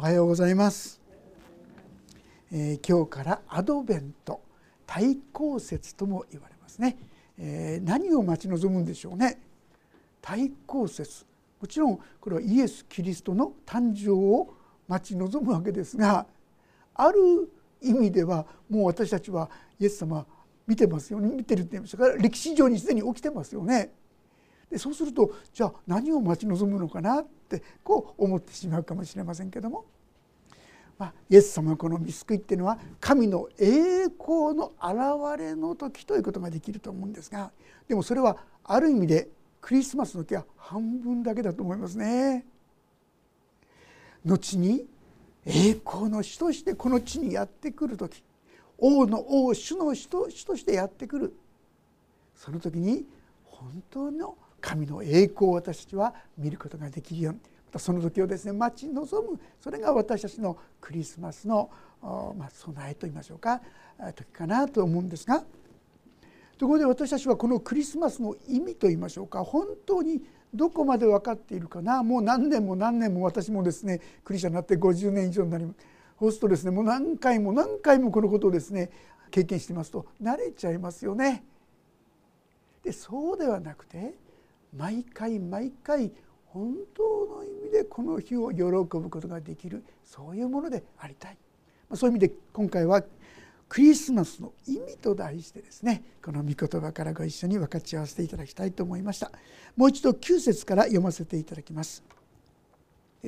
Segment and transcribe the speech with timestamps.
[0.00, 0.98] おはようございます、
[2.50, 4.40] えー、今日からアドベント
[4.86, 6.96] 対抗節とも言われますね、
[7.36, 9.38] えー、何を待ち望むんでしょうね。
[10.22, 11.26] 対抗節。
[11.60, 14.54] もちろんこれはイエス・キリストの誕生を
[14.88, 16.24] 待ち望むわけですが
[16.94, 20.24] ある意味ではもう私たちはイエス様
[20.66, 21.28] 見てますよね。
[21.28, 23.92] 見てるって言いましたから歴史上にすでに起きてますよね。
[24.70, 29.84] でそうするとじゃあ何を待ち望むのかなってこう思ってしまうかもしれませんけども、
[30.96, 37.50] まあ、イエス様のこの見救いっていうのは神の栄光の現れの時ということができると思うんですが
[37.88, 39.28] でもそれはある意味で
[39.60, 42.46] クリスマスの時は半分だけだと思いますね。
[44.24, 44.86] 後に
[45.46, 48.22] 栄光の主としてこの地にやってくる時
[48.78, 51.36] 王の王主の主と主としてやってくる
[52.34, 53.04] その時に
[53.44, 57.40] 本当の神の栄光を私たちは見ることができるように。
[57.66, 61.70] またその時をですね待ち望むそれが私たちのクリスマスの、
[62.02, 63.60] まあ、備えといいましょうか
[64.16, 65.44] 時かなと思うんですが。
[66.58, 69.42] ところで私たちはこのクリスマスの意味といいましょうか。
[69.44, 72.02] 本当にどこまで分かっているかな。
[72.02, 75.78] もう何年も何年も私もですねクリスチャンになって50年以上になります。
[76.18, 78.90] そうするとですねもう何回も何回もこのことをですね
[79.30, 81.44] 経験してますと慣れちゃいますよね。
[82.82, 84.14] でそうではなくて
[84.76, 86.12] 毎回毎回
[86.46, 87.02] 本当
[87.36, 91.36] の意味でこの日を喜ぶことができるそういうものでありたい。
[91.94, 93.02] そういう意味で今回は
[93.68, 99.30] クリスマスの意味と題してですねこの御言葉からご一緒に分かち合わせていただきたいと思いました。
[99.76, 102.02] もう一度9節から読ませていただきます。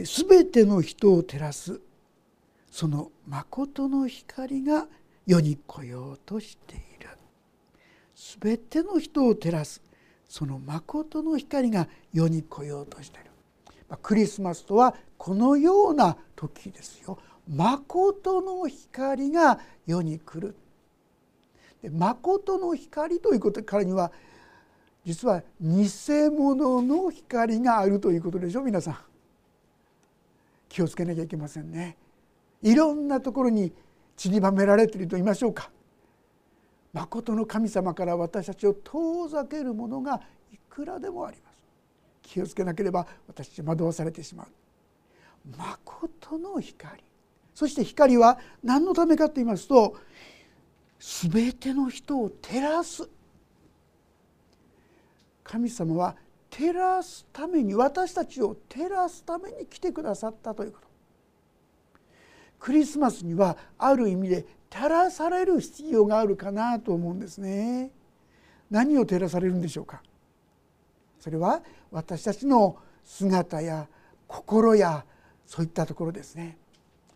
[0.04, 1.80] すべての人を照らす
[2.70, 4.86] その誠の光が
[5.26, 7.10] 世に来ようとしている。
[8.14, 9.82] すべての人を照らす。
[10.32, 13.30] その誠の光が世に来ようとしている。
[14.00, 17.18] クリスマスとはこのような時ですよ。
[17.46, 20.56] 誠の光が世に来る。
[21.92, 24.10] 誠の光ということからには
[25.04, 25.86] 実は偽
[26.30, 28.96] 物の光があるということでしょ皆さん。
[30.70, 31.98] 気をつけなきゃいけませんね。
[32.62, 33.70] いろんなところに
[34.16, 35.70] 散りばめられていると言いましょうか。
[36.92, 40.20] 誠の神様から私たちを遠ざけるものが
[40.52, 41.52] いくらでもあります。
[42.22, 44.46] 気をつけなければ私たち惑わされてしまう。
[45.56, 47.02] 誠の光。
[47.54, 49.96] そして光は何のためかと言いますと
[50.98, 53.08] 全ての人を照らす。
[55.42, 56.16] 神様は
[56.50, 60.86] 照らすために私たちを照らすために来てくださったということ。
[62.60, 67.90] クリスマスにはある意味で照らされる必要があるかなと思うんですね。
[68.70, 70.02] 何を照らされるんでしょうか？
[71.20, 73.86] それは私たちの姿や
[74.26, 75.04] 心や
[75.44, 76.56] そういったところですね。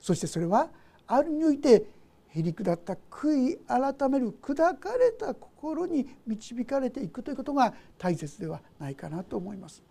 [0.00, 0.68] そしてそれは
[1.06, 1.86] あるにおいて
[2.28, 9.82] へりくだった悔い改める砕かれた心に導かれていくということが大切ではないかなと思います。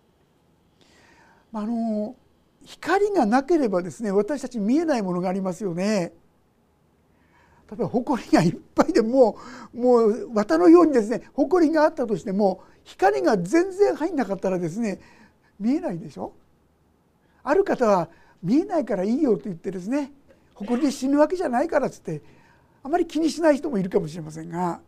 [1.52, 2.14] あの
[2.62, 6.12] 光がなければですね私たち見えないものがありますよね。
[7.70, 9.38] 例えば埃がいっぱいでも
[9.74, 15.00] うもう綿のようにですね埃があったとしても光が全然入んなかったらですね
[15.58, 16.32] 見えないでしょ？
[17.42, 18.08] ある方は
[18.42, 20.12] 見えないからいいよと言ってですね
[20.54, 22.22] 埃で死ぬわけじゃないからっつって
[22.82, 24.80] あまり気にしない人もいるかもしれませんが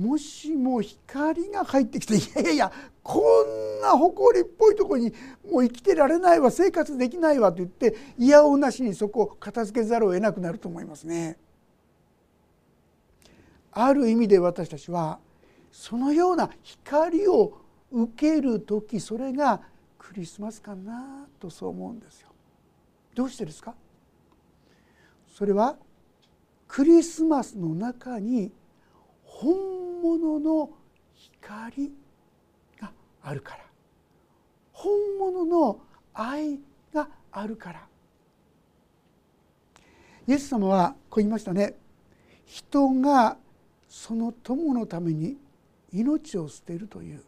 [0.00, 2.72] もしも光が入ってきていやいやいや
[3.02, 5.12] こんな埃っぽいとこに
[5.50, 11.36] もう生きてられないわ生活できないわと言って嫌おなしにそこを片付けざるを得なくなると思いますね。
[13.72, 15.18] ある意味で私たちは
[15.70, 17.58] そのような光を
[17.92, 19.60] 受ける時それが
[19.98, 22.30] クリスマスかなとそう思うんですよ。
[23.14, 23.74] どうしてですか？
[25.28, 25.76] それは
[26.66, 28.50] クリスマスの中に
[29.40, 30.70] 本物の
[31.14, 31.90] 光
[32.78, 32.92] が
[33.22, 33.64] あるから。
[34.74, 35.80] 本物の
[36.12, 36.60] 愛
[36.92, 37.86] があるから。
[40.28, 41.74] イエス様はこう言いましたね。
[42.44, 43.38] 人が
[43.88, 45.38] その友のために
[45.90, 47.22] 命を捨てるという。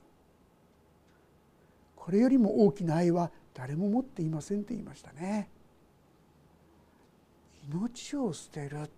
[1.97, 5.49] これよりも大きな愛は誰も持っていませんと言いましたね。
[7.71, 8.91] 命を捨てる。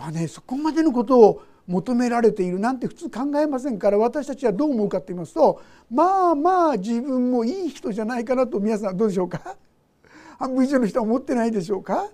[0.00, 5.60] まあねそこまでのことを求められているなんて普通考えませんから私たちはどう思うかと言いますと
[5.90, 9.56] まあまあ自分もいい人じゃないかなと皆さんどうでしょうか？
[10.40, 12.08] 半分以上の人は思ってないでしょうか？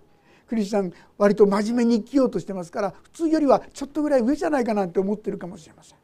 [0.49, 5.99] クリスチャン割と真面目に生きようとしてますから普通よりはちょっとぐらい上じゃないかなって思ってるかもしれません。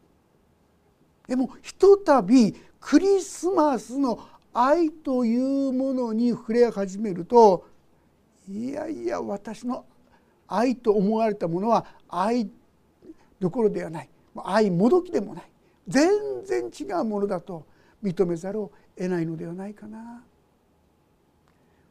[1.27, 4.21] でもひとたびクリスマスの
[4.55, 7.65] 愛というものに触れ始めると
[8.49, 9.85] いやいや私の
[10.55, 12.49] 愛と思われたものは愛
[13.41, 14.09] どころではない。
[14.45, 15.45] 愛もどきでもない。
[15.89, 16.11] 全
[16.45, 17.67] 然違うものだと
[18.03, 20.23] 認めざるを得ないのではないかな。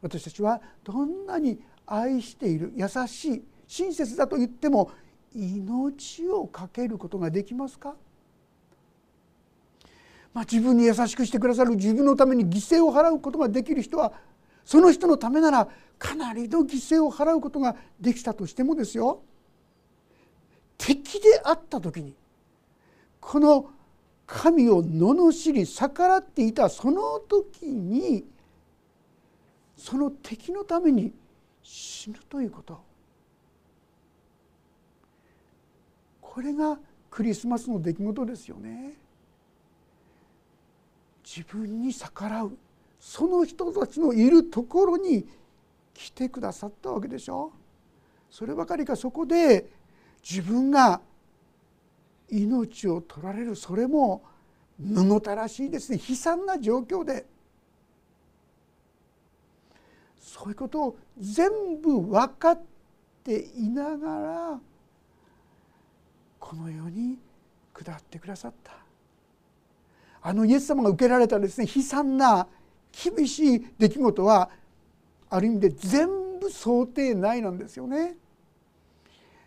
[0.01, 4.91] 私たちはどんなに愛している優しい親切だと言っても
[5.35, 7.95] 命を懸けることができますか、
[10.33, 14.13] まあ、自分に優しくしてくださる自分のために犠牲を払うことができる人は
[14.65, 15.67] その人のためなら
[15.97, 19.21] かなりの犠牲を払うことができたとしてもですよ。
[20.77, 22.15] 敵であった時に
[23.19, 23.69] この
[24.25, 28.25] 神を罵り逆らっていたその時に
[29.75, 31.13] その敵のために
[31.61, 32.81] 死ぬということ。
[36.21, 36.79] これが
[37.09, 38.93] クリスマスの出来事ですよね。
[41.23, 42.57] 自分に逆らう。
[43.01, 45.27] その人たちのいるところに
[45.91, 47.51] 来てくださったわけでしょ。
[48.29, 49.67] そればかりかそこで
[50.23, 51.01] 自分が
[52.29, 54.23] 命を取られるそれも
[54.79, 55.99] むごたらしいですね。
[56.07, 57.25] 悲惨な状況で。
[60.21, 62.61] そういうことを全部分かっ
[63.23, 64.59] ていながら
[66.39, 67.17] この世に
[67.73, 68.73] 下ってくださった。
[70.21, 72.47] あのイエス様が受けられたですね悲惨な
[72.91, 74.49] 厳しい出来事は
[75.29, 76.07] ある意味で全
[76.39, 78.17] 部想定内なんですよね。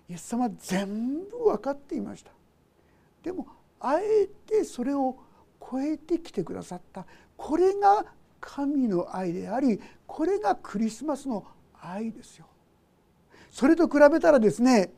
[0.09, 2.31] イエス様は全部分かっていました
[3.23, 3.47] でも
[3.81, 5.17] あえてそれを
[5.61, 7.07] 超えてきてくださった
[7.37, 8.05] これが
[8.41, 11.45] 神の愛でありこれがクリスマスの
[11.81, 12.47] 愛ですよ。
[13.51, 14.93] それと比べたらですね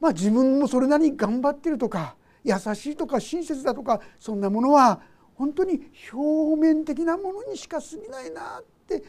[0.00, 2.14] まあ自分もそれなりに頑張ってるとか
[2.44, 5.00] 優しいとか親切だとかそんなものは
[5.38, 5.80] 本当に
[6.12, 9.04] 表面的なものにしか過ぎないなって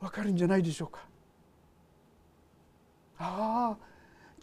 [0.00, 1.00] わかるんじゃないでしょうか。
[3.18, 3.76] ああ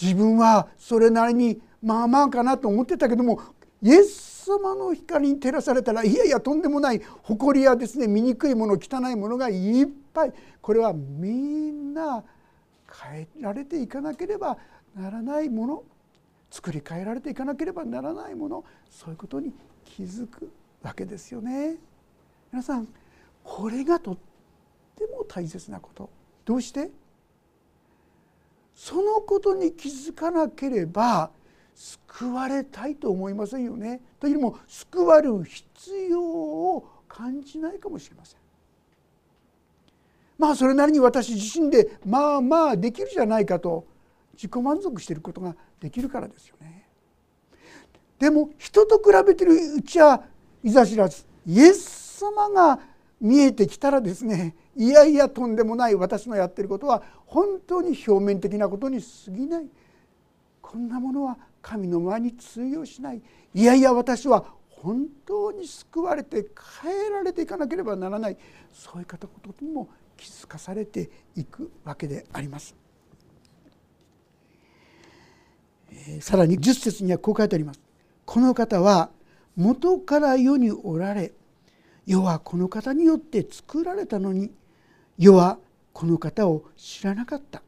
[0.02, 3.40] 自分はそれなりにまあまあかなと思ってたけども
[3.82, 12.24] イエス様の光に照らされたらいやいやとんでもない誇りやですね醜いもの汚いものがいっぱいこれはみんな
[13.12, 14.58] 変えられていかなければ
[14.96, 15.84] ならないもの
[16.50, 19.54] 作り変えられていかなければならないものそういうことに
[19.86, 20.52] 気づく
[20.82, 21.78] わけですよね。
[22.52, 22.88] 皆さん
[23.44, 24.18] これがとっ
[24.96, 26.10] ても大切なこと
[26.46, 26.90] どうして？
[28.76, 31.32] そのことに気づかなければ
[31.76, 34.02] 救われたいと思いませんよね。
[34.20, 38.40] というよりも救われる必要を感じないかもしれません。
[40.38, 43.86] まあそれなりに私自身でまあまあできるじゃないかと
[44.34, 46.83] 自己満足していることができるからですよね。
[48.24, 50.24] でも人と比べてるうちは
[50.64, 52.80] いざ知らずイエス様が
[53.20, 59.66] 見えてきたらですねいやいやとんでもない私のやってることは本当に表面的なことに過ぎない
[60.62, 63.22] こんなものは神の前に通用しない
[63.54, 66.46] いやいや私は本当に救われて
[66.82, 68.38] 変えられていかなければならない
[68.72, 72.74] そういう方ことにも気づかされていくわけであります。
[75.92, 77.83] えー、さらに10節にはこう書いてあります。
[78.26, 79.10] この方は
[79.56, 81.32] 元から世におられ
[82.06, 84.52] 世はこの方によって作られたのに
[85.18, 85.58] 世は
[85.94, 87.62] この方を知らなかった。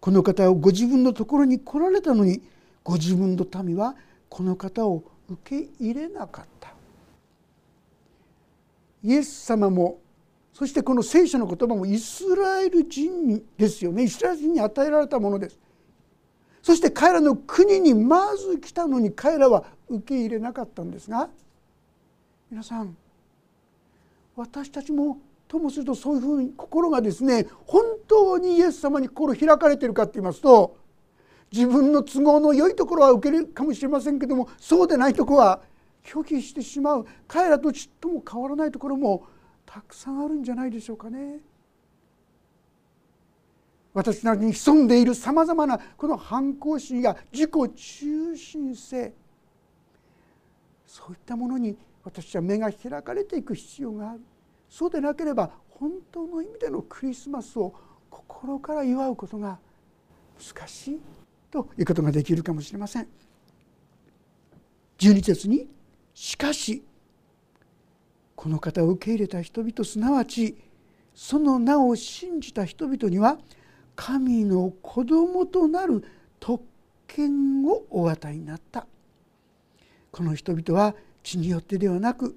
[0.00, 2.42] この方をご自分のところに来られたのに
[2.84, 3.96] ご自分の民は
[4.28, 6.72] この方を受け入れなかった。
[9.04, 10.00] イエス様も
[10.52, 14.04] そしてこの聖書の言葉もイスラエル人ですよね。
[14.04, 15.58] イスラエル人に与えられたものです。
[16.62, 21.28] そして彼らの国にまず来たのに彼らは受け入れなかったんですが
[22.50, 22.96] 皆さん
[24.36, 30.76] 私たちもともするとそういうふうに心がですね本当にイエス様に心開かれているかって言いますと
[31.50, 35.60] 自分の都合の良いところは受けるかもしれませんけどもそうでないところは
[36.04, 39.26] 拒否してしまう彼らとちっとも変わらないところも
[39.64, 41.40] たくさんあるんじゃないでしょうかね。
[43.94, 49.12] 私なりに潜んでいるさまざまなこの反抗心や自己中心性
[50.86, 54.20] そういったものに私は目が開かれていく必要がある
[54.68, 57.74] そうでなければ本当の意味でのクリスマスを
[58.10, 59.58] 心から祝うことが
[60.38, 61.00] 難しい
[61.50, 63.08] ということができるかもしれません。
[64.98, 65.68] 12節に
[66.12, 66.82] 「しかし
[68.34, 70.56] この方を受け入れた人々すなわち
[71.14, 73.38] その名を信じた人々には
[73.98, 76.04] 神の子供となる
[76.38, 76.62] 特
[77.08, 78.86] 権をお与えになった」
[80.12, 82.36] この人々は血によってではなく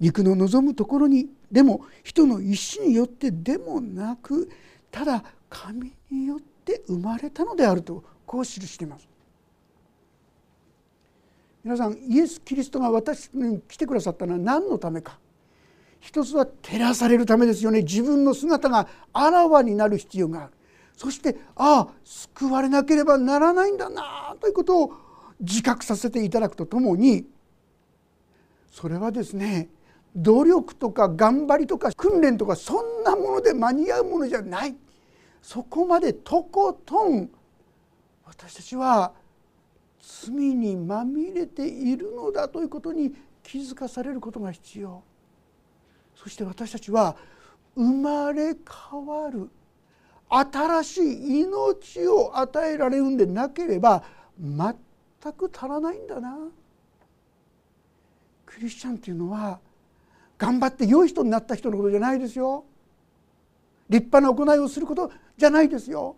[0.00, 4.48] 肉の望むところにでも人の意志によってでもなく
[4.90, 9.06] ただ神によって生まれたのであるとこう記しています。
[11.62, 15.18] 皆さんイエス・キリストが私に来てくださったのは何のためか。
[16.00, 17.82] 一つは照らされるためですよね。
[17.82, 20.52] 自分の姿があらわになる必要がある。
[20.98, 24.92] そしてああ救われなければならないんだなということを
[25.38, 27.24] 自覚させていただくとともに
[28.72, 29.68] それはですね
[30.16, 34.74] 努力とか頑張りとか訓練とかそんなもので間に合うものじゃない。
[35.40, 37.30] そこまでとことん
[38.24, 39.12] 私たちは
[40.00, 43.14] 罪にまみれているのだということに
[43.44, 45.04] 気づかされることが必要。
[46.16, 47.14] そして私たちは
[47.76, 48.56] 生まれ
[48.90, 49.48] 変わる
[50.28, 54.02] 新しい命を与えられるんでなければ
[54.38, 56.36] 全く足らないんだな。
[58.44, 59.60] クリスチャンっていうのは
[60.36, 62.64] 頑張って良い人になった人のことじゃないですよ。
[63.88, 66.16] 立派な行いをすることじゃないですよ。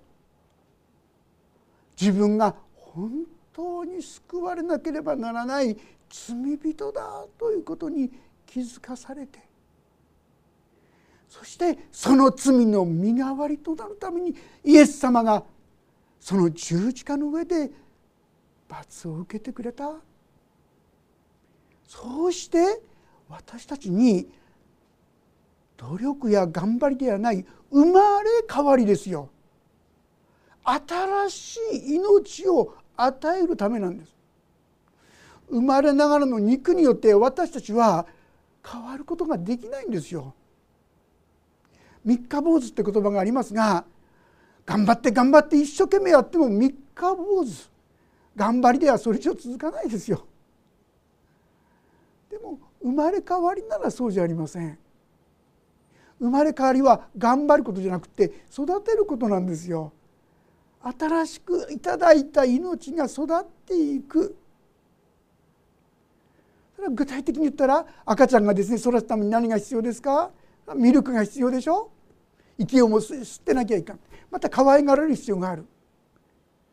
[2.00, 5.76] 自分が本当に救われなければならない
[6.08, 8.10] 罪人だということに
[8.46, 9.49] 気づかされて
[11.30, 14.34] そしてその罪の身代わりとなるために
[14.64, 15.44] イエス様が
[16.20, 17.70] その十字架の上で
[18.68, 19.92] 罰を受けてくれた。
[21.86, 22.82] そうして
[23.28, 24.28] 私たちに
[25.76, 29.30] 努力や頑張りではない生まれ変わりですよ。
[30.64, 34.14] 新しい命を与えるためなんです。
[35.48, 38.06] 生まれながらの肉によって私たちは
[38.64, 40.34] 変わることができないんですよ。
[42.04, 43.84] 三日坊主って言葉がありますが
[44.66, 47.70] 頑張って頑張って一生懸命やっても三日坊主。
[48.36, 50.24] 頑張りではそれ以上続かないですよ。
[52.30, 54.78] でも生まれ変わりならそうじゃありません。
[56.20, 59.92] 生まれ変わりは頑張ることじゃなくて育てることなんですよ。
[60.82, 64.36] 新しくいただいた命が育っていく。
[66.76, 70.30] それは具体的に言ったら赤ちゃんがですね育つために何が必要ですか？
[70.74, 71.90] ミルクが必要でしょ？
[72.58, 74.00] 息をも吸ってなきゃいかん。
[74.30, 75.66] また可愛がられる必要がある。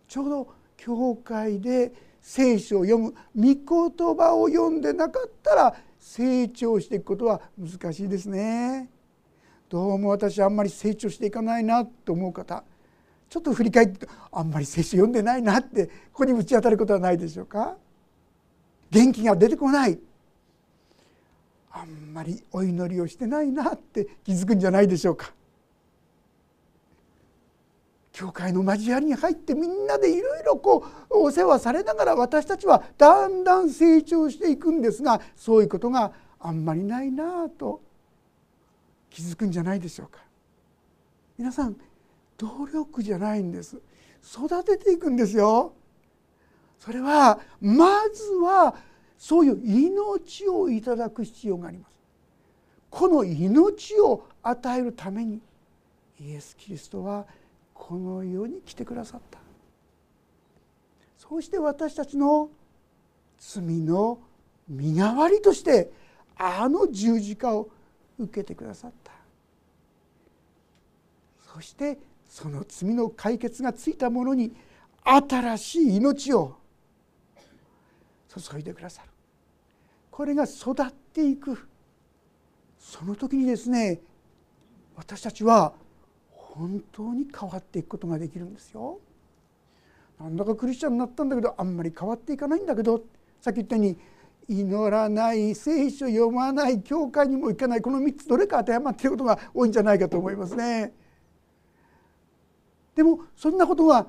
[0.08, 8.90] ちょうど教会で聖書を読む御言葉を読んでなかったら成長していくことは難しいですね。
[9.70, 12.64] どうも私あんまり成長していかないなと思う方
[13.30, 17.76] ちょっと振り返ってあんまり聖書読んでないなってここにぶち当たることはないでしょうか？
[18.92, 20.00] 元気が出てこない。
[21.72, 25.34] あんまりお祈りをしてないなって気づくんじゃないでしょうか
[28.18, 37.80] 教会の交わりに入ってみんなでいろいろこうお世話されながら私たちはだんだん成長していくんですがそういうことがあんまりないなと
[39.12, 40.20] 気づくんじゃないでしょうか。
[41.38, 41.76] 皆さん
[42.38, 43.78] 努力じゃないんです
[44.24, 45.74] 育てていくんですよ。
[46.80, 48.76] それはまずは
[49.18, 51.98] そういう命をいただく必要があります。
[52.90, 55.42] この命を与えるために
[56.20, 57.26] イエス・キリストは
[57.74, 59.40] この世に来てくださった
[61.18, 62.50] そうして私たちの
[63.38, 64.20] 罪の
[64.68, 65.92] 身代わりとして
[66.38, 67.70] あの十字架を
[68.18, 69.12] 受けてくださった
[71.54, 71.98] そして
[72.28, 74.54] その罪の解決がついたものに
[75.04, 76.56] 新しい命を
[78.40, 79.10] 注いでくださる
[80.12, 81.68] これが育っていく
[82.80, 84.02] その時にですね
[84.96, 85.74] 私たちは
[86.30, 89.00] 本当に変わっていくことができるんですよ。
[90.20, 93.04] なんだかクリスチャンになったんだけどあんまり変わっていかないんだけど
[93.40, 93.98] さっき言ったように
[94.48, 100.94] 祈らない聖書読まない教会にも行かないこの3つどれか当てはまっていることが多いんじゃないかと思いますね。
[102.96, 104.08] でもそんなことが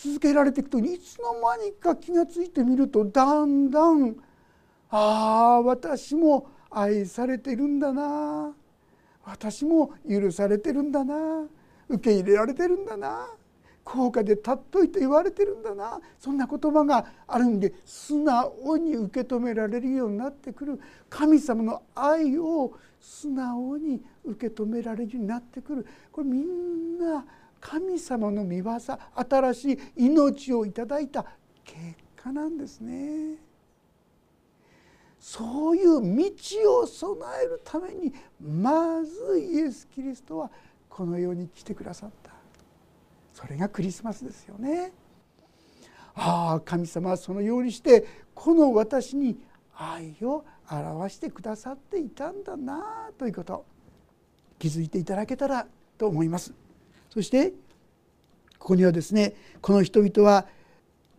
[0.00, 4.16] 続けられていくといつの間にか気が付いてみるとだんだん
[4.90, 8.54] ああ私も愛されてるんだな。
[9.24, 11.46] 私も許されてるんだな。
[11.88, 13.28] 受け入れられてるんだな。
[13.82, 15.98] 高価でたっといて言われてるんだな。
[16.18, 20.80] そんな言葉があるんで素直に受け止められるようになってくる。
[21.10, 25.86] 神様の愛を素直に受け止められるようになってくる。
[26.12, 27.24] これみんな
[27.60, 31.24] 神様の御業新しい命をいただいた
[31.64, 31.78] 結
[32.16, 33.36] 果なんですね。
[35.20, 40.50] そういう道を備えるためにまずイエス・キリストは
[40.88, 42.30] この世に来てくださった
[43.34, 44.92] それがクリスマスですよね。
[46.14, 49.38] ああ神様はそのようにしてこの私に
[49.76, 53.64] 愛を表してくださっていたんだなということ
[54.58, 56.52] 気づいていただけたらと思います
[57.18, 57.52] そして
[58.60, 60.46] ここにはですねこの人々は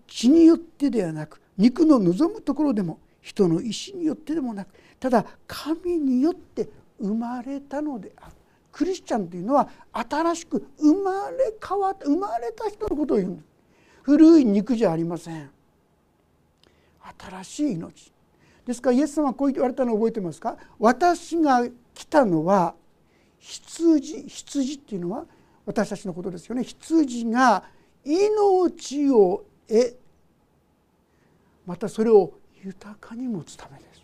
[0.07, 6.69] 血によってではなく肉の望むところでも人の意志によってでもなくただ神によって
[7.01, 8.31] 生まれたのである。
[8.71, 13.45] クリスチャンというのは新しく生まれ変わった生まれた人のことを言うんです
[14.03, 15.49] 古い肉じゃありません。
[17.19, 18.13] 新しい命。
[18.65, 20.55] ですからイエス様はこう言われたのを覚えてますか？
[20.79, 22.73] 私が来たのは
[23.39, 25.25] 羊羊っていうのは
[25.69, 26.63] 私たちのことですよね。
[26.63, 27.63] 羊が
[28.03, 29.99] 命を得
[31.63, 32.33] またそれを
[32.63, 34.03] 豊かに持つためです。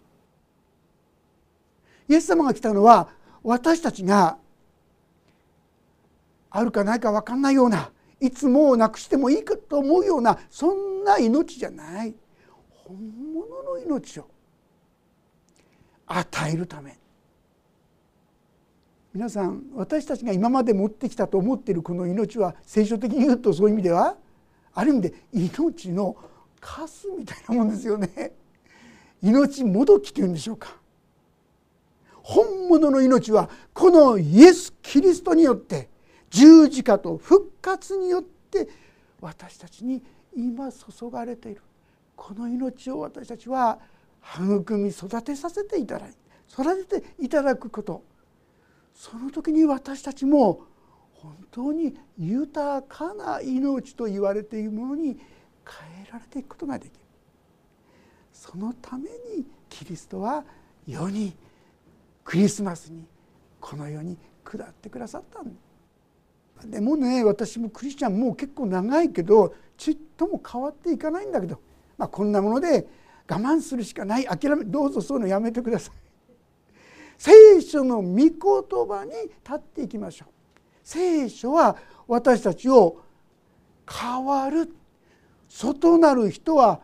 [2.07, 3.09] イエス様が来たのは
[3.41, 4.37] 私たちが
[6.51, 7.89] あるかないか分かんないような
[8.21, 12.13] いつもうなくしてもいいかと思うようなそんな命じゃない。
[12.69, 12.95] 本
[13.33, 14.27] 物の命を
[16.05, 16.95] 与えるため。
[19.15, 24.17] 皆さん私たちが今まで持ってきたと思っているこの命は聖書的に言うとそういう意味では
[24.73, 26.17] ある意味で命の
[26.59, 28.33] カスみたいなもんですよね。
[29.21, 30.75] 命もどきというんでしょうか。
[32.23, 35.87] 本物の命はこのイエス・キリストによって
[36.29, 38.67] 十字架と復活によって
[39.21, 40.03] 私たちに
[40.35, 41.61] 今注がれている。
[42.17, 43.79] この命を私たちは
[44.35, 46.17] 育み育てさせていただいて
[46.51, 48.03] 育てていただくこと。
[48.95, 50.63] その時に私たちも
[51.13, 55.17] 本当に豊かな命と言われているものに変
[56.03, 56.99] えられていくことができる。
[58.31, 60.45] そのためにキリストは
[60.87, 61.35] 世に
[62.23, 63.05] クリスマスに
[63.59, 71.59] この世に下ってくださったんでもね私もクリスチャンもう結構長いけどちっとも変わっていかないんだけど、
[71.97, 72.87] まあ、こんなもので
[73.27, 74.25] 我慢するしかない。
[74.25, 76.04] 諦めどうぞそういうのやめてください。
[77.17, 78.31] 聖書の御言
[78.87, 80.29] 葉に立っていきましょう。
[80.83, 83.01] 聖書は私たちを
[83.89, 84.71] 変わる
[85.49, 86.81] 外なる人は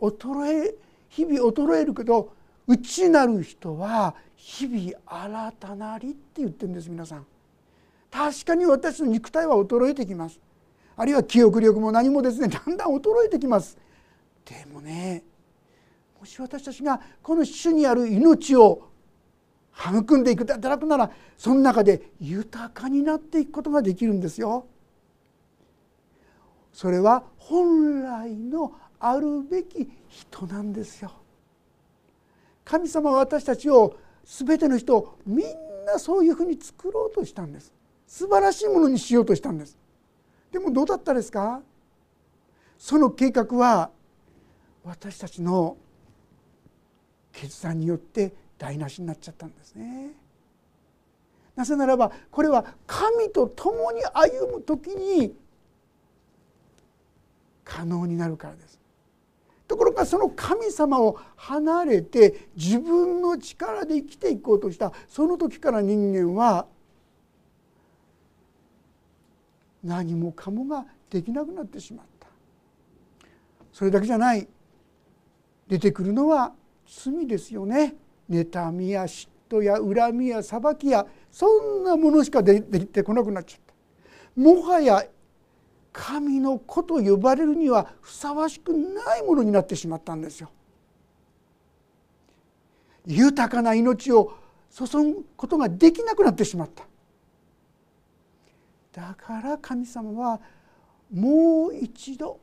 [0.00, 0.74] 衰え
[1.08, 2.32] 日々衰えるけど
[2.66, 7.26] 内なる人は日々新たなりって言ってるんです皆さん。
[8.14, 10.38] 確かに私の肉体は衰えてきます
[10.96, 13.76] あるいは記憶力も何もですねだんだん衰えてきます
[14.44, 15.24] でもね
[16.20, 18.88] もし私たちがこの主にある命を
[19.76, 24.66] 育んでいくただくならその中で豊かになっていくことができるんですよ。
[26.72, 31.12] それは本来のあるべき人なんですよ。
[32.64, 35.46] 神様は私たちを全ての人をみん
[35.84, 37.72] なそういうふうに作ろうとしたんです。
[38.06, 39.76] 素晴らしいものにしようとしたんです
[40.52, 41.62] でもどうだったですか？
[42.78, 43.90] その計画は
[44.84, 45.76] 私たちの
[47.32, 50.12] 決断によって台無しになっちゃったんですね。
[51.56, 55.34] なぜならばこれは神と共に歩む時に
[57.64, 58.80] 可能になるからです。
[59.66, 66.66] ところがその神様を離れて自分の力で生きていこうとしたその時から人間は
[69.82, 72.26] 何もかもができなくなってしまった。
[73.72, 74.46] それだけじゃない。
[75.68, 76.52] 出てくるのは
[76.86, 77.96] 罪ですよね。
[78.30, 85.04] 妬みや嫉妬や恨みや裁きやそんなものしか出てこなくなっちゃったもはや
[85.92, 90.50] 神の子と呼ばれるにはふさわしくないものになってしまったんですよ。
[93.06, 94.32] 豊かな命を
[94.70, 96.84] 注ぐことができなくなってしまった。
[98.92, 100.40] だから神様は
[101.12, 102.40] もう一度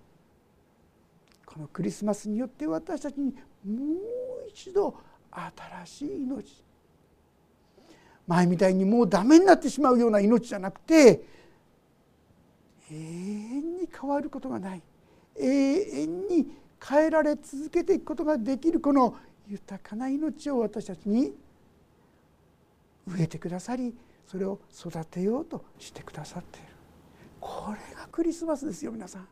[1.45, 4.95] このクリスマスによって私たちにもう一度
[5.31, 6.63] 新しい命。
[8.27, 11.23] 前みたいにもうダメになってしまうような命じゃなくて
[12.91, 14.81] 永遠に変わることがない。
[15.37, 16.47] 永遠に
[16.85, 19.15] 変えられ続けていくことができるこの
[19.47, 21.33] 豊かな命を私たちに
[23.07, 23.95] 植えてくださり
[24.27, 26.67] それを育てようとしてくださっている。
[27.39, 29.27] これがクリスマスですよ皆さん。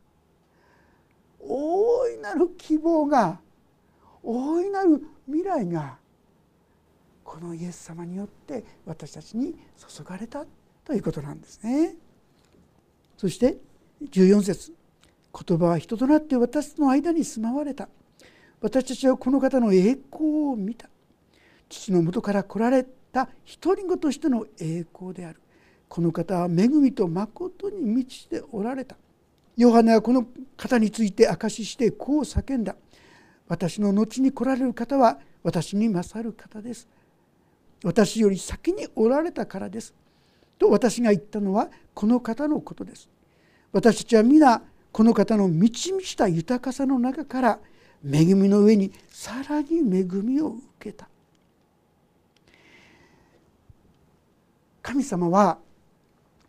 [1.40, 3.40] 大いなる希望が
[4.24, 5.98] 大いなる未来が
[7.24, 10.46] このイエス様によって私たちに注がれた
[10.84, 11.96] ということなんですね。
[13.18, 13.58] そして
[14.04, 14.74] 14節
[15.48, 17.88] 言葉は人となって私の間に住まわれた。
[18.62, 20.90] 私たちはこの方の栄光を見た。
[21.70, 23.30] 父のもとから来られた
[23.62, 25.40] 独り子としての栄光である。
[25.88, 28.96] この方は恵みと誠に満ちておられた。
[29.56, 32.76] ヨハネはこの方について証ししてこう叫んだ。
[33.50, 36.88] 私の後に来られる方は私に勝る方です。
[37.84, 39.94] 私より先におられたからです。
[40.60, 43.10] と私が言ったのはこの方のことです。
[43.74, 47.60] 私たちは皆この方の満ち満ちた豊かさの中から
[48.06, 51.10] 恵みの上にさらに恵みを受けた。
[54.82, 55.58] 神様は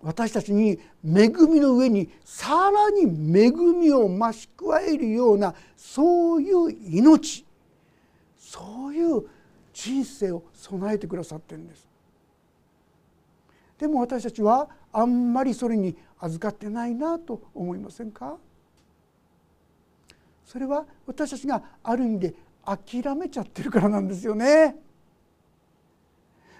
[0.02, 7.44] 私たちに恵みの上にさらに恵みを増し加えるようなそういう命。
[8.38, 9.22] そういう
[9.72, 11.86] 人生を備えてくださってるんです。
[13.78, 18.36] でも私たちはあんまりそれに預かってないなと思いませんか？
[20.44, 22.34] それは私たちがある意味で
[22.64, 24.76] 諦めちゃってるからなんですよね。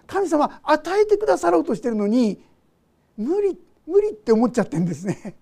[0.07, 2.41] 神様与えてくださろうとしてるのに
[3.21, 5.35] 無理無理って思っちゃってんですね。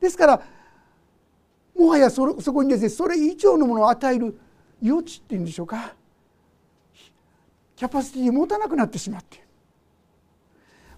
[0.00, 0.42] ですから
[1.76, 4.38] もはやそそこにですねそれ以上のものを与える
[4.84, 5.94] 余地っていうんでしょうか。
[7.76, 9.46] キャパシティを持たなくなってしまっている。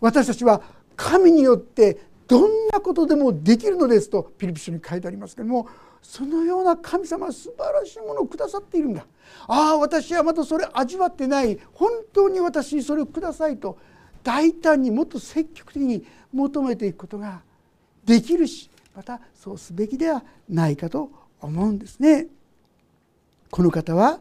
[0.00, 0.60] 私たちは
[0.96, 5.68] 神によってどんなことでもできるのですとピリピ書に書いてありますけども
[6.02, 9.06] そのような神様は素晴らしいものをくださっているんだ。
[9.46, 11.58] ああ私はまだそれ味わってない。
[11.72, 13.78] 本当に私にそれをくださいと
[14.24, 17.42] 大胆にもっと積極的に求めていくことが
[18.04, 21.10] できるしまたそうすべきではないかと
[21.40, 22.26] 思うんですね。
[23.50, 24.18] この方は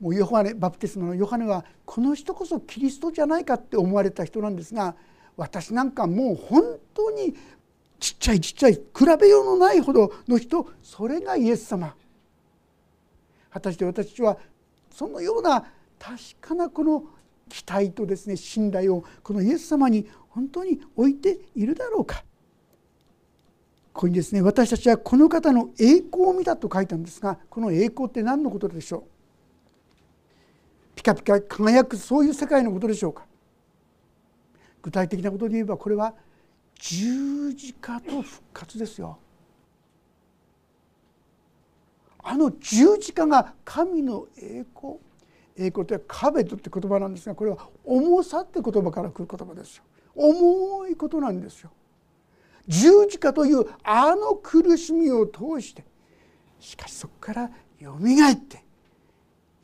[0.00, 4.94] もうヨハネバプテスマのヨハネはこの人こそキリストじゃないかって思われた人なんですが
[5.36, 7.34] 私なんかもう本当に
[7.98, 8.80] ちっちゃいちっちゃい比
[9.20, 11.94] べようのないほどの人それがイエス様
[13.50, 14.38] 果たして私は
[14.90, 15.64] そのような
[15.98, 17.04] 確かなこの
[17.50, 22.24] 期待とですね信頼をこのイエス様に本当に置いているだろうか。
[23.92, 29.02] ここにですね私たちはこの方の栄光を見たと書いたんですがこの栄光って何のことでしょう？
[30.94, 33.26] ピカピカ輝くそういう世界のことでしょうか？
[34.80, 36.14] 具体的なことで言えばこれは
[36.76, 39.18] 十字架と復活ですよ。
[42.22, 44.94] あの十字架が神の栄光
[45.60, 49.84] 栄光ってカベトって言葉なんですがこれは重さって言葉から来る言葉ですよ。
[50.14, 51.70] 重いことなんですよ。
[52.66, 55.84] 十字架というあの苦しみを通して
[56.58, 58.64] しかしそこからよみがえって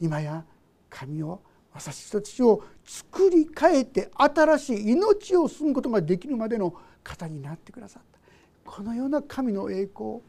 [0.00, 0.44] 今や
[0.90, 1.40] 神を
[1.72, 8.70] 私たちを作り変えて新しい命を住むことができるまでの方になってくださった。
[8.70, 10.20] このような神の栄光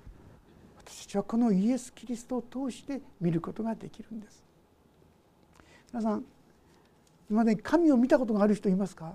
[0.77, 4.46] 私たちはこのイエス・キリストを通して見ることができるんです。
[5.91, 6.23] 皆さん
[7.29, 9.13] 今までに神を見たことがある人いますか？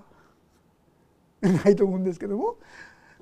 [1.42, 2.56] ないと思うんですけども。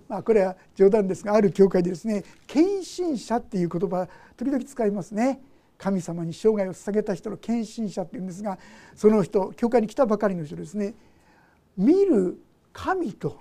[0.08, 5.40] まあこれは冗談ですがある教会でですね献身者っていう言葉時々使いますね。
[5.78, 8.58] 神様に生涯を捧げた人の献身者っていうんですが
[8.94, 10.94] その人教会に来たばかりの人ですね。
[11.76, 12.38] 見る
[12.72, 13.38] 神と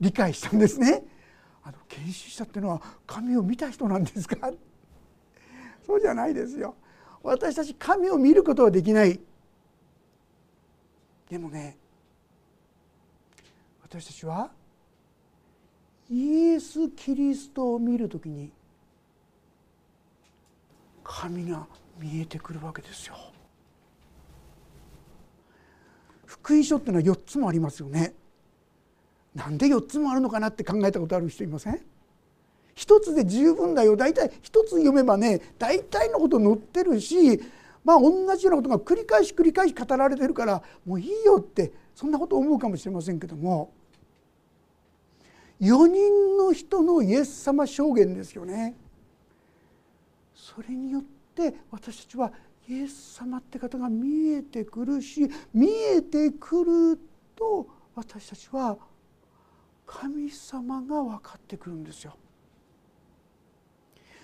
[0.00, 1.04] 理解したんですね。
[1.64, 4.52] あの献身者っていうのは神を見た人なんですか？
[5.84, 6.76] そうじゃないですよ。
[7.22, 9.20] 私たち神を見ることはできない。
[11.32, 11.78] でもね
[13.82, 14.50] 私たちは
[16.10, 18.52] イエス・キリストを見る時に
[21.02, 21.66] 神が
[21.98, 23.16] 見えてくるわけですよ。
[26.26, 28.12] 福音書っていうのは4つもありますよね。
[29.34, 31.80] なんで4つもあるのかなって考えたことある人いません？
[32.74, 37.40] 一つで十分だよ大体一つ読めばね大体のこと載ってるし
[37.84, 43.72] まあ同じようなことが繰り返し繰り返し語られてるからもういいよってそんなこと思うかもしれませんけども
[45.60, 48.74] 4人の人のイエス様証言ですよね。
[50.34, 51.02] それによっ
[51.34, 52.32] て私たちは
[52.68, 56.98] イエス様って方が見えてくるし見えてくる
[57.36, 58.76] と私たちは
[59.86, 62.16] 神様が分かってくるんですよ。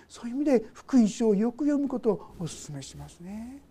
[0.09, 3.61] そういう意味で福音書をよく読むことをお勧めしますね。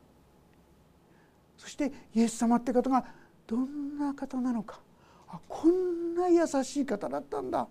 [1.57, 3.05] そしてイエス様って方が
[3.47, 4.79] どんな方なのか。
[5.29, 7.67] あこんな優しい方だったんだ。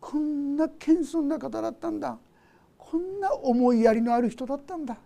[0.00, 2.18] こんな謙遜な方だったんだ。
[2.76, 4.98] こんな思いやりのある人だったんだ。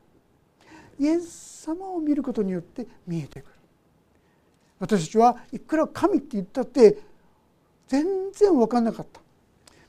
[0.99, 3.53] イエス様を見ることによって見えてくる。
[4.81, 6.99] 私たちはいくら神って言ったって
[7.87, 9.21] 全然分かんなかった。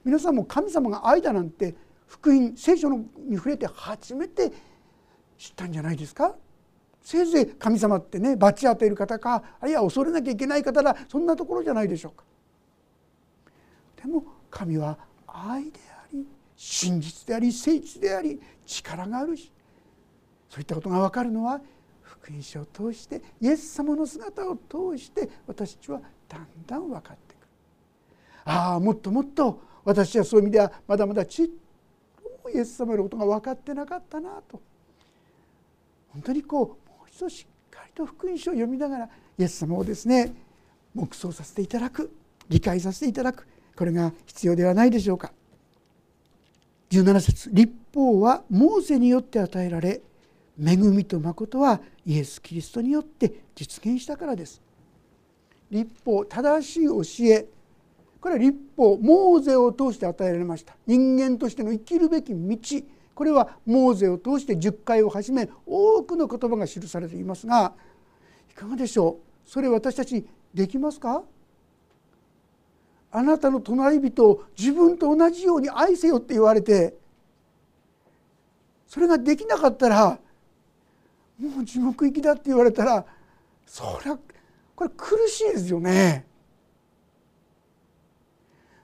[0.05, 1.75] 皆さんも神様が愛だなんて
[2.07, 4.51] 福音聖書に触れて初めて
[5.37, 6.35] 知ったんじゃないですか？
[7.01, 12.23] せいぜい神様ってね罰当てる方かあるいは恐れなきゃいけない方だそんなところじゃないでしょうか。
[14.01, 19.51] でも神は愛であり真実であり誠実であり力があるし
[20.49, 21.61] そういったことが分かるのは
[22.01, 27.47] 福音書を通してイエス様の姿を通して私たちはだんだん分かってくる。
[28.45, 31.47] ああもっともっと私はそういう意味ではまだまだちっ
[32.47, 34.61] もイエス様のことが分かってなかったなと。
[36.09, 40.33] 本当にこうもう一度しっかりと福音書を読みながらイエス様をですね
[40.95, 42.11] 黙想させていただく
[42.49, 43.47] 理解させていただく。
[43.75, 45.31] これが必要ではないでしょうか。
[46.89, 50.01] 17節立法はモーセによって与えられ
[50.59, 54.61] 恵みと誠はイエス・キリストによって実現したからです。
[55.69, 57.45] 立法正しい教え
[58.19, 60.75] これは立法モーゼを通して与えられました。
[60.85, 62.57] 人間としての生きるべき道。
[63.15, 67.73] これはモーゼを通して10回をはじめ多くの言葉が記されていますが
[68.51, 69.49] いかがでしょう？
[69.49, 71.23] それ私たちできますか？
[73.09, 76.93] あなたの隣人を自分と同じように愛せよって言われて
[78.85, 80.19] それができなかったら
[81.39, 83.03] もう地獄行きだって言われたら
[83.65, 84.19] そりゃ
[84.75, 86.26] これ苦しいですよね。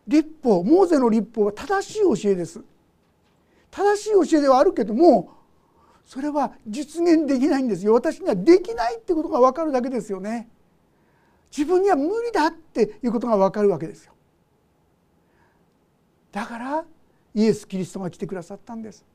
[0.08, 2.62] 立法モーゼの立法は正しい教えです。
[3.72, 5.32] 正しい教えではあるけども
[6.06, 10.50] それは実現できないんですよ私にはできないってことが分かるだけですよね。
[11.56, 14.14] 自分には無理だっていうことが分かるわけですよ。
[16.32, 16.86] だから
[17.36, 19.06] イエス・キリストが来てくださったんです。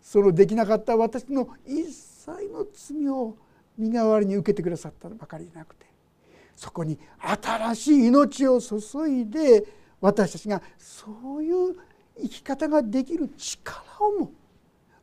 [0.00, 3.36] そのできなかった私の一切の罪を
[3.76, 5.84] 身代わりに受けてくださったばかりでなくて
[6.56, 9.66] そこに新しい命を注いで
[10.00, 11.76] 私たちがそういう
[12.20, 14.32] 生き方ができる力をも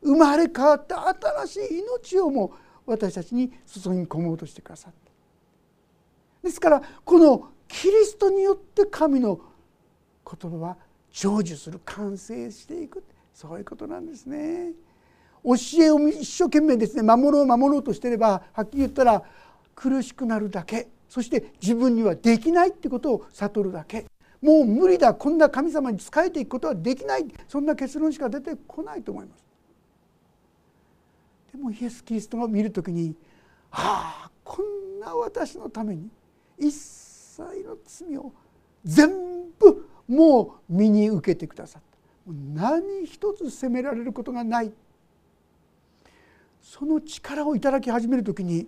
[0.01, 1.07] 生まれ変わった
[1.45, 2.53] 新しい命をも
[2.85, 6.47] 私たちに注ぎ込もうとしてくださった。
[6.47, 9.39] ですからこのキリストによって神の
[10.25, 10.77] 言葉は
[11.11, 13.03] 成就する完成していく。
[13.33, 14.73] そういうことなんですね。
[15.43, 19.23] 教えを一生懸命ですね守ろう守ろうとしてればはっきり言ったら
[19.75, 20.87] 苦しくなるだけ。
[21.09, 24.05] そして自分にはできないってことを悟るだけ。
[24.43, 27.25] もう無理だこんな神様に仕えていくことはできない。
[27.47, 29.43] そんな結論しか出てこないと思います。
[31.53, 33.15] でもイエス・キリストが見る時に
[33.71, 36.09] ああこんな私のために
[36.59, 38.33] 一切の罪を
[38.83, 39.09] 全
[39.57, 42.33] 部もう身に受けてくださった。
[42.53, 44.73] 何一つ責められることがない。
[46.61, 48.67] その力をいただき始める時に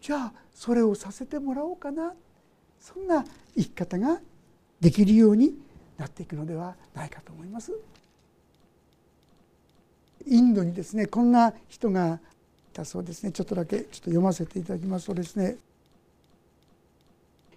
[0.00, 2.14] じゃあそれをさせてもらおうかな。
[2.80, 4.20] そんな生き方が
[4.82, 5.54] できるように
[5.96, 7.72] なっていくのではないかと思います。
[10.26, 12.18] インドにですねこんな人がい
[12.74, 13.30] たそうですね。
[13.30, 15.56] ちょっとだけちょっと読ませていただきますとですね。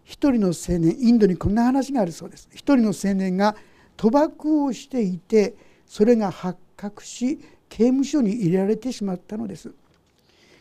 [0.03, 2.47] 一人の青年インドにこんな話があるそうです。
[2.51, 3.55] 一人の青年が
[3.97, 5.55] 賭博をしていて
[5.88, 9.73] それが発覚し刑務所に入れられてしまったのです。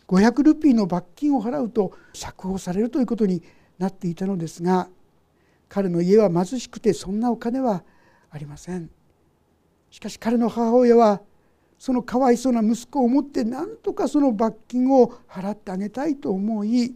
[0.07, 3.43] 500ルピーの罰金を払うと釈放されるということに
[3.77, 4.87] なっていたのですが
[5.67, 7.83] 彼の家は貧しくてそんなお金は
[8.29, 8.89] ありません。
[9.89, 11.21] しかし彼の母親は
[11.77, 16.95] そのかわいそうな息子を持って何とかその罰金を払ってあげたいと思い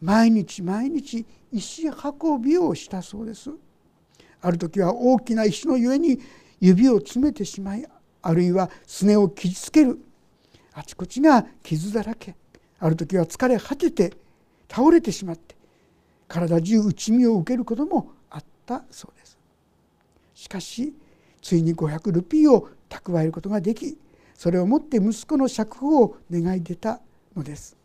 [0.00, 3.50] 毎日毎日石運びをしたそうです。
[4.40, 6.18] ある時は大きな石のゆえに
[6.60, 7.86] 指を詰めてしまい
[8.22, 9.98] あるいはすねを傷つける。
[10.72, 12.36] あちこちが傷だらけ。
[12.78, 14.12] ある時は疲れ果てて
[14.68, 15.53] 倒れてしまって
[16.28, 19.38] 体中打ち身を受けることもあったそうです
[20.34, 20.94] しかし
[21.42, 23.98] ついに500ルピーを蓄えることができ
[24.34, 27.00] それをもって息子の釈放を願い出た
[27.36, 27.76] のです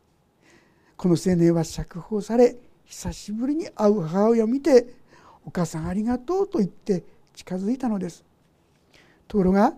[0.97, 4.88] この青年は釈放され久しぶりに会う母親を見て
[5.45, 7.04] 「お母さんありがとう」と言って
[7.36, 8.25] 近づいたのです。
[9.28, 9.75] ところが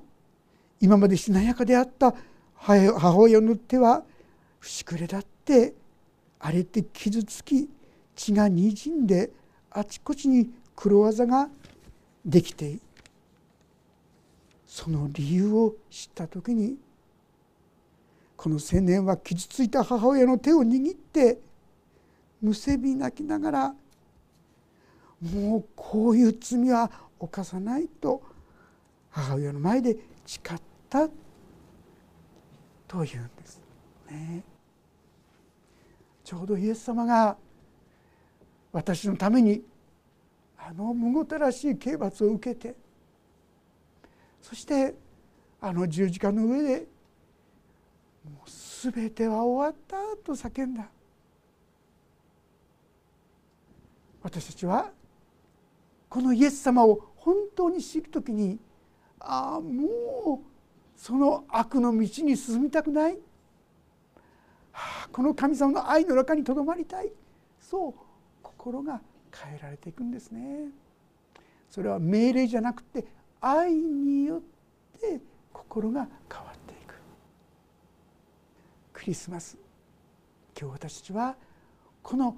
[0.79, 2.15] 今までしなやかであった
[2.55, 4.03] 母親の手は
[4.59, 5.73] 節くれだって
[6.39, 7.69] 荒れて傷つき
[8.21, 9.31] 血がにじんで
[9.71, 11.49] あちこちに黒技が
[12.23, 12.77] できて
[14.67, 16.77] その理由を知った時に
[18.37, 21.39] この青年は傷ついた母親の手を握って
[22.43, 23.75] むせび泣きながら
[25.21, 28.21] もうこういう罪は犯さないと
[29.09, 31.09] 母親の前で誓った
[32.87, 33.61] というんです。
[34.11, 34.43] ね、
[36.23, 37.35] ちょうどイエス様が
[38.71, 39.63] 私のために
[40.57, 42.75] あのむごたらしい刑罰を受けて
[44.41, 44.95] そして
[45.59, 46.87] あの十字架の上で
[48.23, 48.49] もう
[48.91, 50.87] 全ては終わったと叫んだ。
[54.23, 54.91] 私たちは
[56.09, 58.59] このイエス様を本当に知る時に
[59.19, 60.51] ああもう
[60.95, 63.17] その悪の道に進みたくない。
[65.11, 67.11] この神様の愛の中にとどまりたい。
[67.59, 67.93] そう
[68.61, 69.01] 心が
[69.33, 70.69] 変えられていくんですね。
[71.71, 73.05] それは命令じゃなくて
[73.39, 74.41] 愛によっ
[74.99, 75.19] て
[75.51, 76.93] 心が変わっていく
[78.93, 79.57] クリスマス
[80.59, 81.35] 今日私たちは
[82.03, 82.37] この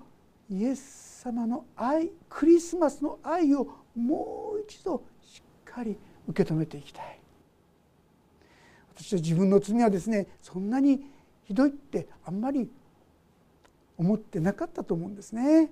[0.49, 7.19] イエス様の愛クリスマスの愛をもう一度しっかり受け止めていきたい
[8.95, 11.03] 私は自分の罪はですねそんなに
[11.43, 12.69] ひどいってあんまり
[13.97, 15.71] 思ってなかったと思うんですね。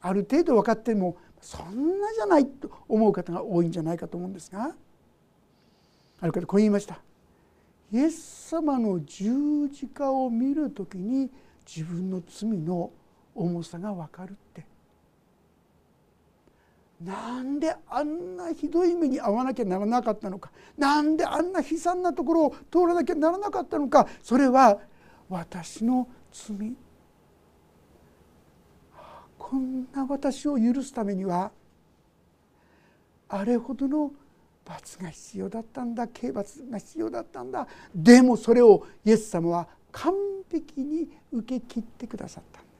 [0.00, 4.74] ある程度分かってもそんなじゃないと思う方が多いんじゃないかと思うんですが
[6.20, 7.00] ある方こう言いました。
[7.92, 11.30] イエス様の十字架を見る時に
[11.66, 12.90] 自分の罪の
[13.34, 14.66] 重さが分かるって。
[17.02, 20.52] なんであんなひどい目に遭わなきゃならなかったのか。
[20.76, 24.06] なんであんな悲惨なところを通らなきゃならなかったのか。
[24.22, 24.78] それは
[25.30, 26.76] 私の罪
[29.50, 31.50] こんな私を許すためには
[33.28, 34.12] あれほどの
[34.64, 37.66] 罰が必要だったんだ刑罰が必要だったんだ。
[37.92, 40.14] でもそれをイエス様は完
[40.52, 42.74] 璧に受け切ってくださったんです。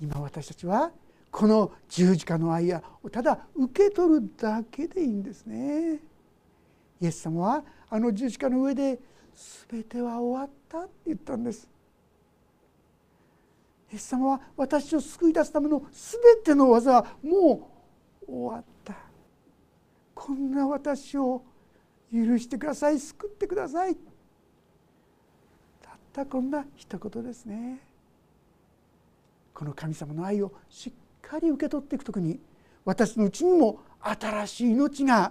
[0.00, 0.90] 今私たちは
[1.30, 2.82] この十字架の愛や
[3.12, 6.00] ただ受け取るだけでいいんですね。
[7.00, 8.98] イエス様はあの十字架の上で
[9.70, 11.73] 全ては終わったって言ったんです。
[13.94, 17.70] イエス様は私を救い出すための全ての技はも
[18.26, 18.96] う終わった。
[20.16, 21.42] こんな私を
[22.12, 23.94] 許してください救ってください。
[25.80, 27.78] たったこんな一言ですね。
[29.54, 32.40] この神様の愛をしっかり受け取っていく時に
[32.84, 35.30] 私のうちにも新しい命が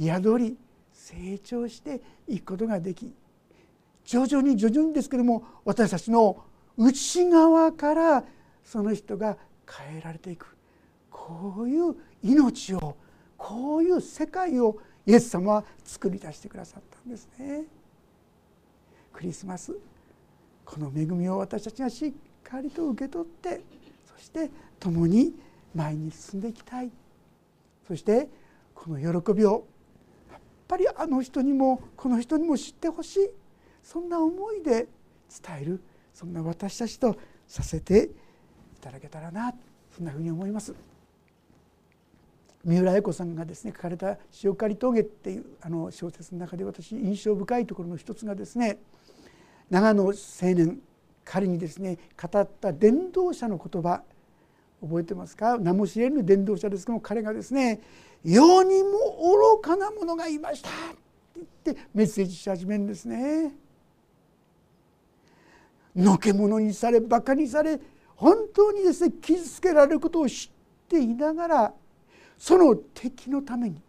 [0.00, 0.56] 宿り
[0.90, 3.12] 成長していくことができ
[4.06, 6.47] 徐々に徐々にですけども私たちの
[6.78, 8.24] 内側から
[8.64, 9.36] その人が
[9.68, 10.56] 変えられていく。
[11.10, 12.96] こういう命を
[13.36, 17.64] こういう世界をイエス様は作り出してくださったんですね。
[19.12, 19.76] クリスマス
[20.64, 22.12] この恵みを私たちがしっ
[22.42, 23.60] かりと受け取って
[24.16, 25.34] そして共に
[25.74, 26.90] 前に進んでいきたい。
[27.86, 28.28] そして
[28.74, 29.66] この喜びを
[30.30, 33.30] やっぱりあの人にもこの人にも知ってほしい。
[33.82, 34.86] そんな思いで
[35.44, 35.80] 伝える
[36.18, 38.10] そんな私たちとさせて
[38.76, 39.54] いただけたらな
[39.96, 40.74] そんなふうに思います。
[42.64, 48.78] 三浦綾子さんがですね書かれた「塩刈峠」っていうあの小説の中で私印象深いところの一つがですね
[49.70, 50.12] 長野青
[50.54, 50.80] 年
[51.24, 54.02] 彼にですね語った伝道者の言葉
[54.82, 55.56] 覚えてますか？
[55.56, 57.80] 名も知れぬ伝道者ですけども彼がですね
[58.24, 58.88] 「世にも
[59.56, 60.96] 愚かな者がいました」って
[61.36, 63.54] 言ってメッセージし始めるんですね。
[65.96, 67.78] のけ者にされバカにされ
[68.16, 71.72] 本当にですね傷つけられることを知っていながら
[72.36, 73.80] その敵のために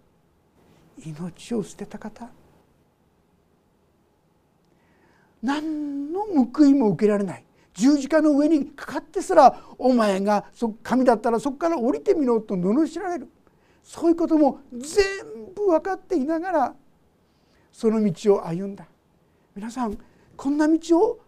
[1.06, 2.30] 命を捨てた方。
[5.42, 7.46] 何の報いも受けられない。
[7.74, 10.44] 十字架の上にかかってすらお前が
[10.84, 13.30] 神だったらそこから降りてみろと罵られる。
[13.84, 15.06] そういうことも全
[15.56, 16.76] 部分かっていながら
[17.72, 18.86] その道を歩んだ。
[19.56, 19.98] 皆さん
[20.36, 21.20] こんな道を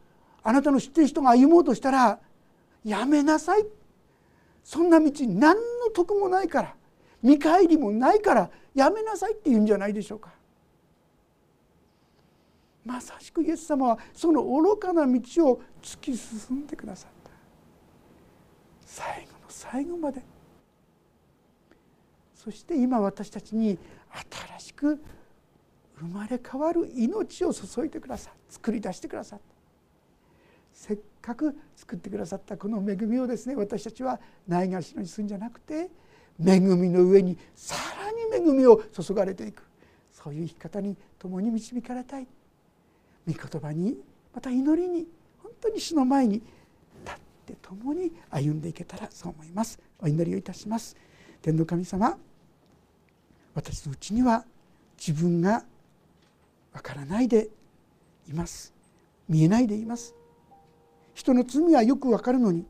[0.43, 2.19] あなたの知ってる人が歩もうとしたら
[2.84, 3.65] やめなさい。
[4.63, 6.75] そんな道何の得もないから
[7.21, 10.32] 見返りもないからやめなさいって言うんじゃないでしょうか。
[12.84, 15.13] まさしくイエス様はその愚かな道
[15.47, 17.32] を突き進んでくださった。
[18.86, 20.21] 最後の最後まで。
[22.34, 23.77] そして今私たちに
[24.58, 24.99] 新しく
[25.99, 29.51] 生まれ変わる命を注いでくださ作り出してくださった。
[30.82, 35.91] せっかく作ってくださったこの恵みをですね私たちはないがしろにするんじゃなくて
[36.44, 37.76] 恵みの上にさ
[38.32, 39.62] らに恵みを注がれていく。
[40.12, 42.26] そういう生き方に共に導かれたい。
[43.28, 43.95] 御言葉に
[44.34, 45.05] また祈りに
[45.43, 46.47] 本当に主の前に立
[47.16, 49.80] って共に歩んでいけたらそう思います。
[49.99, 50.97] お祈りをいたします。
[51.43, 52.18] 天の神様
[53.53, 54.45] 私のうちには
[54.97, 55.64] 自分が
[56.74, 57.49] わからないで
[58.28, 58.74] います。
[59.30, 60.16] 見えないでいます。
[61.14, 62.66] 人の罪はよくわかるのに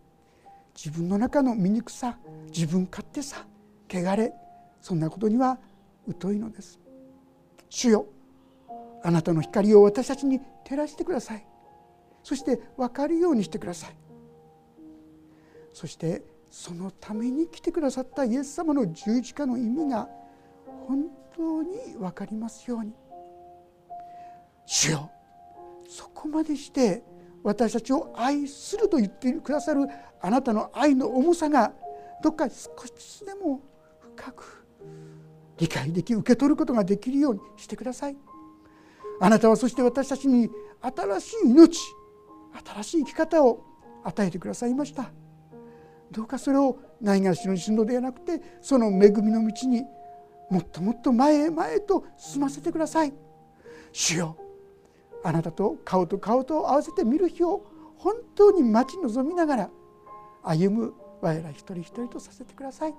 [0.75, 2.17] 自分の中の醜さ
[2.53, 3.45] 自分勝手さ
[3.89, 4.33] 汚れ
[4.81, 5.59] そんなことには
[6.19, 6.79] 疎いのです。
[7.69, 8.05] 主よ
[9.03, 11.45] あなたの光を私たちに照らしてください。
[12.23, 13.95] そして分かるようにしてください。
[15.73, 20.09] そしてそのために来てくださったイエス様の十字架の意味が
[20.87, 22.93] 本当に分かりますように。
[24.65, 25.09] 主よ
[25.87, 27.03] そこまでして
[27.43, 29.87] 私たちを愛すると言ってくださる
[30.21, 31.73] あなたの愛の重さが
[32.23, 32.53] どっか少
[32.85, 33.61] しずつでも
[34.15, 34.65] 深く
[35.57, 38.17] 理解でき受け取ることができるようにしてください。
[39.19, 40.49] あなたはそして私たちに
[40.81, 41.79] 新しい命
[42.65, 43.63] 新しい生き方を
[44.03, 45.11] 与えてくださいました。
[46.09, 49.83] どうかそれをないがしの進路ではなくてその恵みの道に
[50.49, 53.13] もっともっと前へ前へと進ませてください。
[53.91, 54.37] 主よ
[55.23, 57.63] あなたと顔と顔と合わせて見る日を
[57.97, 59.69] 本当に待ち望みながら
[60.43, 62.95] 歩む我ら一人一人とさせてください。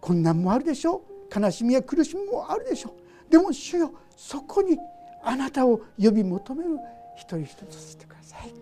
[0.00, 1.02] 困難もあるでしょ
[1.34, 1.40] う。
[1.40, 2.94] 悲しみや苦しみもあるでしょ
[3.28, 3.30] う。
[3.30, 4.78] でも主よそこに
[5.22, 6.78] あなたを呼び求める
[7.16, 8.52] 一人一人とさせてください。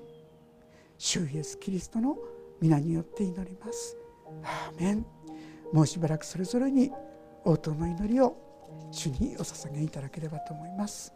[0.99, 2.17] 主イエスキリストの
[2.61, 3.97] 皆によって祈ります。
[4.43, 5.07] アーメン。
[5.73, 6.91] もうしばらくそれぞれに
[7.45, 8.37] 応答の祈りを
[8.91, 11.14] 主にお捧げいただければと思います。